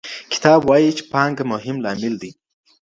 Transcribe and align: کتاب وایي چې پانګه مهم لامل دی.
کتاب 0.31 0.59
وایي 0.69 0.89
چې 0.97 1.03
پانګه 1.11 1.43
مهم 1.51 1.77
لامل 1.83 2.13
دی. 2.21 2.31